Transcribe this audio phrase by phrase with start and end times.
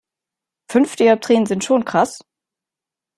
[0.67, 2.23] Fünf Dioptrien sind schon krass.